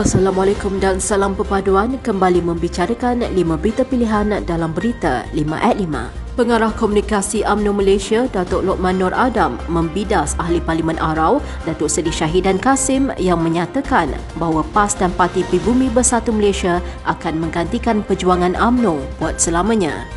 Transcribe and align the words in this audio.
Assalamualaikum 0.00 0.80
dan 0.80 0.96
salam 0.96 1.36
perpaduan 1.36 2.00
kembali 2.00 2.40
membicarakan 2.40 3.20
lima 3.36 3.60
berita 3.60 3.84
pilihan 3.84 4.32
dalam 4.48 4.72
berita 4.72 5.28
5 5.36 5.44
at 5.60 5.76
5. 5.76 6.40
Pengarah 6.40 6.72
Komunikasi 6.72 7.44
UMNO 7.44 7.76
Malaysia, 7.76 8.24
Datuk 8.32 8.64
Lokman 8.64 8.96
Nur 8.96 9.12
Adam, 9.12 9.60
membidas 9.68 10.32
Ahli 10.40 10.56
Parlimen 10.56 10.96
Arau, 10.96 11.44
Datuk 11.68 11.92
Seri 11.92 12.08
Syahidan 12.08 12.56
Kasim 12.56 13.12
yang 13.20 13.44
menyatakan 13.44 14.08
bahawa 14.40 14.64
PAS 14.72 14.96
dan 14.96 15.12
Parti 15.12 15.44
Pribumi 15.52 15.92
Bersatu 15.92 16.32
Malaysia 16.32 16.80
akan 17.04 17.36
menggantikan 17.36 18.00
perjuangan 18.00 18.56
UMNO 18.56 19.04
buat 19.20 19.36
selamanya. 19.36 20.08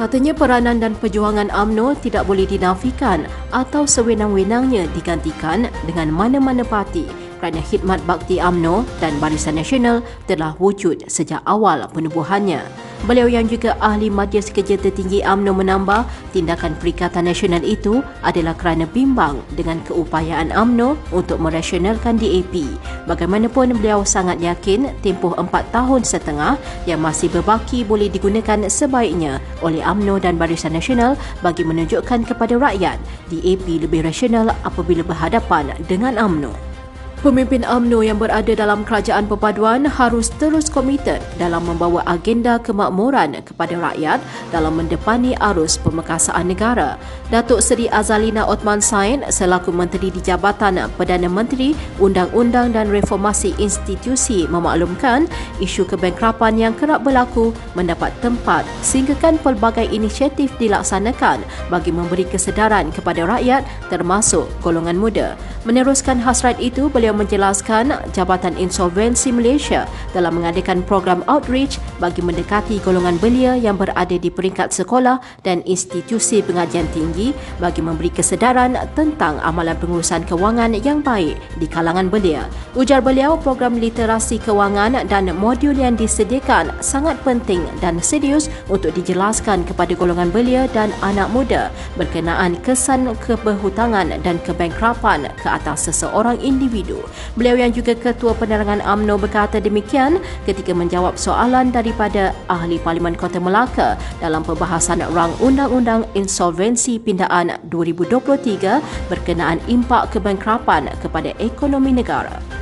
Katanya 0.00 0.32
peranan 0.32 0.80
dan 0.80 0.96
perjuangan 0.96 1.52
AMNO 1.52 2.00
tidak 2.00 2.24
boleh 2.24 2.48
dinafikan 2.48 3.28
atau 3.52 3.84
sewenang-wenangnya 3.84 4.88
digantikan 4.96 5.68
dengan 5.84 6.08
mana-mana 6.08 6.64
parti 6.64 7.25
kerana 7.46 7.62
khidmat 7.62 8.02
bakti 8.10 8.42
AMNO 8.42 8.82
dan 8.98 9.22
Barisan 9.22 9.54
Nasional 9.54 10.02
telah 10.26 10.58
wujud 10.58 11.06
sejak 11.06 11.38
awal 11.46 11.86
penubuhannya. 11.94 12.58
Beliau 13.06 13.30
yang 13.30 13.46
juga 13.46 13.78
ahli 13.78 14.10
Majlis 14.10 14.50
Kerja 14.50 14.74
Tertinggi 14.74 15.22
AMNO 15.22 15.54
menambah 15.54 16.10
tindakan 16.34 16.74
Perikatan 16.82 17.30
Nasional 17.30 17.62
itu 17.62 18.02
adalah 18.26 18.50
kerana 18.58 18.82
bimbang 18.90 19.38
dengan 19.54 19.78
keupayaan 19.86 20.50
AMNO 20.50 20.98
untuk 21.14 21.38
merasionalkan 21.38 22.18
DAP. 22.18 22.66
Bagaimanapun 23.06 23.78
beliau 23.78 24.02
sangat 24.02 24.42
yakin 24.42 24.90
tempoh 25.06 25.38
empat 25.38 25.70
tahun 25.70 26.02
setengah 26.02 26.58
yang 26.90 26.98
masih 26.98 27.30
berbaki 27.30 27.86
boleh 27.86 28.10
digunakan 28.10 28.66
sebaiknya 28.66 29.38
oleh 29.62 29.86
AMNO 29.86 30.18
dan 30.18 30.34
Barisan 30.34 30.74
Nasional 30.74 31.14
bagi 31.46 31.62
menunjukkan 31.62 32.26
kepada 32.26 32.58
rakyat 32.58 32.98
DAP 33.30 33.86
lebih 33.86 34.02
rasional 34.02 34.50
apabila 34.66 35.06
berhadapan 35.06 35.70
dengan 35.86 36.18
AMNO. 36.18 36.75
Pemimpin 37.24 37.64
AMNO 37.64 38.04
yang 38.04 38.20
berada 38.20 38.52
dalam 38.52 38.84
kerajaan 38.84 39.24
perpaduan 39.24 39.88
harus 39.88 40.28
terus 40.36 40.68
komited 40.68 41.24
dalam 41.40 41.64
membawa 41.64 42.04
agenda 42.04 42.60
kemakmuran 42.60 43.40
kepada 43.40 43.72
rakyat 43.72 44.20
dalam 44.52 44.76
mendepani 44.76 45.32
arus 45.40 45.80
pemekasaan 45.80 46.52
negara. 46.52 47.00
Datuk 47.32 47.64
Seri 47.64 47.88
Azalina 47.88 48.44
Otman 48.44 48.84
Sain 48.84 49.24
selaku 49.32 49.72
Menteri 49.72 50.12
di 50.12 50.20
Jabatan 50.20 50.76
Perdana 51.00 51.26
Menteri 51.26 51.72
Undang-Undang 52.04 52.76
dan 52.76 52.92
Reformasi 52.92 53.56
Institusi 53.56 54.44
memaklumkan 54.52 55.24
isu 55.58 55.88
kebengkrapan 55.88 56.68
yang 56.68 56.74
kerap 56.76 57.00
berlaku 57.00 57.56
mendapat 57.72 58.12
tempat 58.20 58.68
sehinggakan 58.84 59.40
pelbagai 59.40 59.88
inisiatif 59.88 60.52
dilaksanakan 60.60 61.40
bagi 61.72 61.90
memberi 61.90 62.28
kesedaran 62.28 62.92
kepada 62.92 63.24
rakyat 63.24 63.64
termasuk 63.88 64.44
golongan 64.60 65.00
muda. 65.00 65.32
Meneruskan 65.66 66.22
hasrat 66.22 66.62
itu, 66.62 66.86
beliau 66.86 67.05
menjelaskan 67.12 67.94
Jabatan 68.10 68.56
Insolvensi 68.56 69.30
Malaysia 69.30 69.84
dalam 70.16 70.40
mengadakan 70.40 70.82
program 70.82 71.20
outreach 71.28 71.78
bagi 72.02 72.24
mendekati 72.24 72.80
golongan 72.80 73.20
belia 73.20 73.54
yang 73.54 73.76
berada 73.76 74.16
di 74.16 74.32
peringkat 74.32 74.72
sekolah 74.72 75.20
dan 75.44 75.60
institusi 75.68 76.40
pengajian 76.40 76.88
tinggi 76.90 77.36
bagi 77.60 77.84
memberi 77.84 78.08
kesedaran 78.10 78.74
tentang 78.96 79.36
amalan 79.44 79.76
pengurusan 79.76 80.24
kewangan 80.24 80.74
yang 80.80 81.04
baik 81.04 81.36
di 81.60 81.66
kalangan 81.68 82.08
belia. 82.08 82.48
Ujar 82.72 83.04
beliau, 83.04 83.36
program 83.36 83.76
literasi 83.76 84.40
kewangan 84.40 85.04
dan 85.06 85.28
modul 85.36 85.76
yang 85.76 85.94
disediakan 85.94 86.72
sangat 86.80 87.20
penting 87.22 87.62
dan 87.84 88.00
serius 88.00 88.48
untuk 88.72 88.96
dijelaskan 88.96 89.66
kepada 89.68 89.92
golongan 89.92 90.32
belia 90.32 90.64
dan 90.72 90.94
anak 91.04 91.28
muda 91.34 91.68
berkenaan 92.00 92.56
kesan 92.64 93.10
keberhutangan 93.20 94.16
dan 94.22 94.36
kebengkrapan 94.44 95.28
ke 95.40 95.48
atas 95.48 95.88
seseorang 95.90 96.38
individu. 96.40 96.95
Beliau 97.34 97.58
yang 97.58 97.72
juga 97.74 97.92
Ketua 97.92 98.32
Penerangan 98.36 98.80
AMNO 98.84 99.20
berkata 99.20 99.60
demikian 99.60 100.22
ketika 100.48 100.72
menjawab 100.72 101.20
soalan 101.20 101.74
daripada 101.74 102.32
Ahli 102.48 102.80
Parlimen 102.80 103.18
Kota 103.18 103.42
Melaka 103.42 104.00
dalam 104.22 104.46
perbahasan 104.46 105.04
rang 105.12 105.34
Undang-Undang 105.42 106.08
Insolvensi 106.16 106.96
Pindaan 106.96 107.52
2023 107.68 109.10
berkenaan 109.12 109.60
impak 109.68 110.16
kebengkrapan 110.16 110.88
kepada 111.04 111.34
ekonomi 111.42 111.92
negara. 111.92 112.55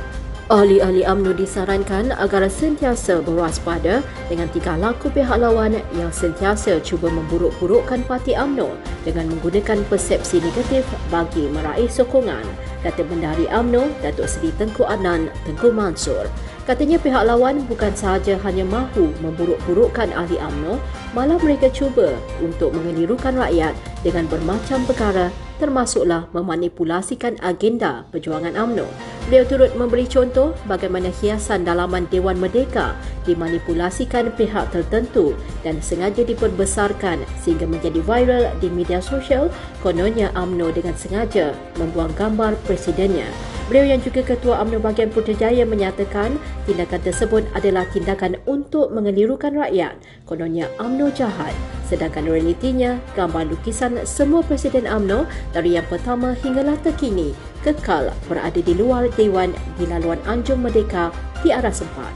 Ahli-ahli 0.45 1.01
AMNO 1.01 1.33
disarankan 1.41 2.13
agar 2.21 2.45
sentiasa 2.45 3.17
berwaspada 3.25 4.05
dengan 4.29 4.45
tiga 4.53 4.77
laku 4.77 5.09
pihak 5.09 5.41
lawan 5.41 5.81
yang 5.97 6.13
sentiasa 6.13 6.77
cuba 6.85 7.09
memburuk-burukkan 7.09 8.05
parti 8.05 8.37
AMNO 8.37 8.77
dengan 9.01 9.33
menggunakan 9.33 9.81
persepsi 9.89 10.37
negatif 10.45 10.85
bagi 11.09 11.49
meraih 11.49 11.89
sokongan, 11.89 12.45
kata 12.85 13.01
Bendahari 13.09 13.49
AMNO 13.49 13.89
Datuk 14.05 14.29
Seri 14.29 14.53
Tengku 14.53 14.85
Adnan 14.85 15.33
Tengku 15.49 15.73
Mansur. 15.73 16.29
Katanya 16.69 17.01
pihak 17.01 17.25
lawan 17.25 17.65
bukan 17.65 17.97
sahaja 17.97 18.37
hanya 18.45 18.69
mahu 18.69 19.17
memburuk-burukkan 19.25 20.13
ahli 20.13 20.37
AMNO, 20.37 20.77
malah 21.17 21.41
mereka 21.41 21.73
cuba 21.73 22.13
untuk 22.37 22.69
mengelirukan 22.69 23.33
rakyat 23.33 23.73
dengan 24.05 24.29
bermacam 24.29 24.85
perkara 24.85 25.33
termasuklah 25.57 26.27
memanipulasikan 26.35 27.39
agenda 27.39 28.03
perjuangan 28.11 28.55
AMNO. 28.55 28.87
Beliau 29.25 29.45
turut 29.49 29.71
memberi 29.73 30.05
contoh 30.05 30.53
bagaimana 30.69 31.09
hiasan 31.09 31.65
dalaman 31.65 32.05
Dewan 32.13 32.37
Merdeka 32.37 32.93
dimanipulasikan 33.25 34.29
pihak 34.37 34.69
tertentu 34.69 35.33
dan 35.65 35.81
sengaja 35.81 36.21
diperbesarkan 36.21 37.25
sehingga 37.41 37.65
menjadi 37.65 37.99
viral 38.05 38.53
di 38.61 38.69
media 38.69 39.01
sosial 39.01 39.49
kononnya 39.81 40.29
AMNO 40.37 40.69
dengan 40.77 40.93
sengaja 40.93 41.57
membuang 41.81 42.13
gambar 42.13 42.53
presidennya. 42.69 43.25
Beliau 43.65 43.97
yang 43.97 44.01
juga 44.05 44.21
Ketua 44.21 44.61
UMNO 44.61 44.77
Bahagian 44.77 45.09
Putrajaya 45.09 45.65
menyatakan 45.65 46.37
tindakan 46.69 47.01
tersebut 47.01 47.49
adalah 47.57 47.89
tindakan 47.89 48.37
untuk 48.45 48.93
mengelirukan 48.93 49.57
rakyat. 49.57 49.97
Kononnya 50.29 50.69
UMNO 50.77 51.09
jahat. 51.17 51.74
Sedangkan 51.85 52.25
realitinya, 52.25 52.97
gambar 53.13 53.53
lukisan 53.53 54.01
semua 54.09 54.41
Presiden 54.41 54.89
UMNO 54.89 55.29
dari 55.53 55.77
yang 55.77 55.85
pertama 55.85 56.33
hinggalah 56.33 56.77
terkini 56.81 57.37
kekal 57.61 58.09
berada 58.25 58.57
di 58.57 58.73
luar 58.73 59.09
Dewan 59.13 59.53
di 59.77 59.85
laluan 59.85 60.17
Anjung 60.25 60.65
Merdeka 60.65 61.13
di 61.45 61.53
arah 61.53 61.73
sempat. 61.73 62.09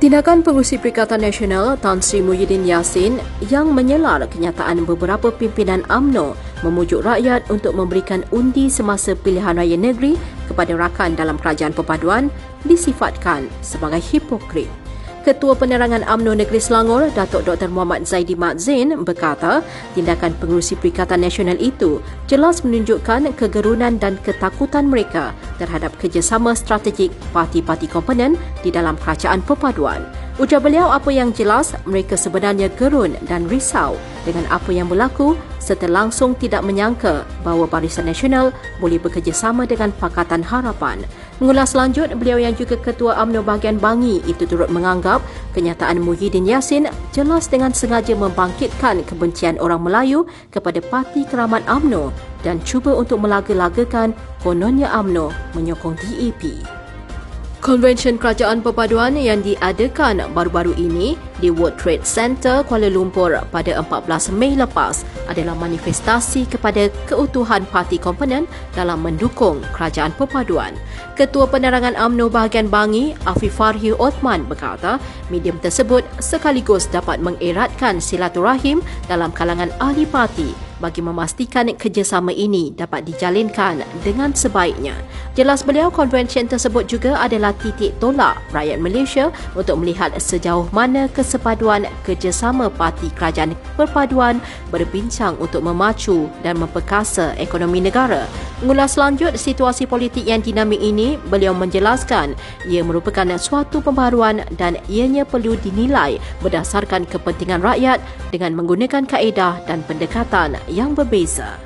Tindakan 0.00 0.40
Pengurusi 0.40 0.80
Perikatan 0.80 1.20
Nasional 1.20 1.76
Tan 1.76 2.00
Sri 2.00 2.24
Muhyiddin 2.24 2.64
Yassin 2.64 3.20
yang 3.52 3.68
menyelar 3.76 4.24
kenyataan 4.32 4.88
beberapa 4.88 5.28
pimpinan 5.28 5.84
AMNO 5.92 6.32
memujuk 6.64 7.04
rakyat 7.04 7.44
untuk 7.52 7.76
memberikan 7.76 8.24
undi 8.32 8.72
semasa 8.72 9.12
pilihan 9.12 9.60
raya 9.60 9.76
negeri 9.76 10.16
kepada 10.48 10.72
rakan 10.72 11.20
dalam 11.20 11.36
kerajaan 11.36 11.76
perpaduan 11.76 12.32
disifatkan 12.64 13.44
sebagai 13.60 14.00
hipokrit. 14.00 14.72
Ketua 15.20 15.52
Penerangan 15.52 16.00
UMNO 16.08 16.32
Negeri 16.32 16.56
Selangor, 16.56 17.12
Datuk 17.12 17.44
Dr. 17.44 17.68
Muhammad 17.68 18.08
Zaidi 18.08 18.32
Mat 18.32 18.56
Zain 18.56 19.04
berkata, 19.04 19.60
tindakan 19.92 20.32
pengurusi 20.40 20.80
Perikatan 20.80 21.20
Nasional 21.20 21.60
itu 21.60 22.00
jelas 22.24 22.64
menunjukkan 22.64 23.36
kegerunan 23.36 24.00
dan 24.00 24.16
ketakutan 24.24 24.88
mereka 24.88 25.36
terhadap 25.60 25.92
kerjasama 26.00 26.56
strategik 26.56 27.12
parti-parti 27.36 27.84
komponen 27.84 28.40
di 28.64 28.72
dalam 28.72 28.96
kerajaan 28.96 29.44
perpaduan. 29.44 30.00
Ujar 30.40 30.64
beliau 30.64 30.88
apa 30.88 31.12
yang 31.12 31.36
jelas 31.36 31.76
mereka 31.84 32.16
sebenarnya 32.16 32.72
gerun 32.80 33.12
dan 33.28 33.44
risau 33.44 34.00
dengan 34.24 34.48
apa 34.48 34.72
yang 34.72 34.88
berlaku 34.88 35.36
serta 35.70 35.86
langsung 35.86 36.34
tidak 36.34 36.66
menyangka 36.66 37.22
bahawa 37.46 37.70
Barisan 37.70 38.10
Nasional 38.10 38.50
boleh 38.82 38.98
bekerjasama 38.98 39.70
dengan 39.70 39.94
Pakatan 39.94 40.42
Harapan. 40.42 41.06
Mengulas 41.38 41.78
lanjut, 41.78 42.10
beliau 42.18 42.42
yang 42.42 42.58
juga 42.58 42.74
Ketua 42.74 43.14
UMNO 43.22 43.46
bahagian 43.46 43.78
Bangi 43.78 44.18
itu 44.26 44.50
turut 44.50 44.66
menganggap 44.66 45.22
kenyataan 45.54 46.02
Muhyiddin 46.02 46.42
Yassin 46.42 46.90
jelas 47.14 47.46
dengan 47.46 47.70
sengaja 47.70 48.18
membangkitkan 48.18 49.06
kebencian 49.06 49.62
orang 49.62 49.86
Melayu 49.86 50.26
kepada 50.50 50.82
Parti 50.82 51.22
Keramat 51.22 51.62
UMNO 51.70 52.10
dan 52.42 52.58
cuba 52.66 52.90
untuk 52.98 53.22
melaga-lagakan 53.22 54.10
kononnya 54.42 54.90
UMNO 54.90 55.30
menyokong 55.54 55.94
DAP. 55.94 56.79
Konvensyen 57.70 58.18
Kerajaan 58.18 58.66
Perpaduan 58.66 59.14
yang 59.14 59.46
diadakan 59.46 60.26
baru-baru 60.34 60.74
ini 60.74 61.14
di 61.38 61.54
World 61.54 61.78
Trade 61.78 62.02
Center 62.02 62.66
Kuala 62.66 62.90
Lumpur 62.90 63.30
pada 63.54 63.78
14 63.78 64.34
Mei 64.34 64.58
lepas 64.58 65.06
adalah 65.30 65.54
manifestasi 65.54 66.50
kepada 66.50 66.90
keutuhan 67.06 67.62
parti 67.70 67.94
komponen 67.94 68.50
dalam 68.74 69.06
mendukung 69.06 69.62
Kerajaan 69.70 70.10
Perpaduan. 70.18 70.74
Ketua 71.14 71.46
Penerangan 71.46 71.94
AMNO 71.94 72.26
bahagian 72.26 72.66
Bangi, 72.66 73.14
Afif 73.22 73.54
Farhi 73.54 73.94
Othman 73.94 74.50
berkata, 74.50 74.98
medium 75.30 75.62
tersebut 75.62 76.02
sekaligus 76.18 76.90
dapat 76.90 77.22
mengeratkan 77.22 78.02
silaturahim 78.02 78.82
dalam 79.06 79.30
kalangan 79.30 79.70
ahli 79.78 80.10
parti 80.10 80.69
bagi 80.80 81.04
memastikan 81.04 81.70
kerjasama 81.76 82.32
ini 82.32 82.72
dapat 82.74 83.06
dijalinkan 83.06 83.84
dengan 84.02 84.32
sebaiknya. 84.32 84.96
Jelas 85.38 85.62
beliau 85.62 85.92
konvensyen 85.92 86.48
tersebut 86.50 86.88
juga 86.90 87.20
adalah 87.20 87.54
titik 87.60 87.94
tolak 88.02 88.40
rakyat 88.50 88.80
Malaysia 88.82 89.30
untuk 89.54 89.78
melihat 89.78 90.10
sejauh 90.18 90.66
mana 90.74 91.06
kesepaduan 91.12 91.86
kerjasama 92.02 92.72
parti 92.72 93.12
kerajaan 93.14 93.54
perpaduan 93.78 94.42
berbincang 94.74 95.36
untuk 95.38 95.62
memacu 95.62 96.26
dan 96.42 96.58
memperkasa 96.58 97.36
ekonomi 97.38 97.78
negara. 97.78 98.26
Mengulas 98.60 99.00
lanjut 99.00 99.40
situasi 99.40 99.88
politik 99.88 100.28
yang 100.28 100.44
dinamik 100.44 100.80
ini, 100.84 101.16
beliau 101.32 101.56
menjelaskan 101.56 102.36
ia 102.68 102.84
merupakan 102.84 103.24
suatu 103.40 103.80
pembaharuan 103.80 104.44
dan 104.60 104.76
ianya 104.88 105.24
perlu 105.24 105.56
dinilai 105.64 106.20
berdasarkan 106.44 107.08
kepentingan 107.08 107.64
rakyat 107.64 108.04
dengan 108.28 108.52
menggunakan 108.52 109.08
kaedah 109.08 109.64
dan 109.64 109.80
pendekatan 109.88 110.60
yang 110.70 110.94
berbeza. 110.94 111.58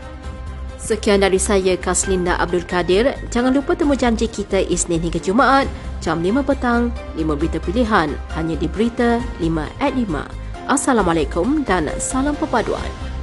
Sekian 0.81 1.25
dari 1.25 1.41
saya 1.41 1.81
Kaslinda 1.81 2.37
Abdul 2.37 2.69
Kadir. 2.69 3.17
Jangan 3.33 3.56
lupa 3.56 3.73
temu 3.73 3.97
janji 3.97 4.29
kita 4.29 4.61
Isnin 4.61 5.01
hingga 5.01 5.17
Jumaat 5.17 5.65
jam 6.05 6.21
5 6.21 6.45
petang, 6.45 6.93
5 7.17 7.25
berita 7.41 7.56
pilihan 7.56 8.12
hanya 8.37 8.55
di 8.61 8.69
Berita 8.69 9.17
5 9.41 9.65
at 9.81 9.97
5. 9.97 10.29
Assalamualaikum 10.69 11.65
dan 11.65 11.89
salam 11.97 12.37
perpaduan. 12.37 13.13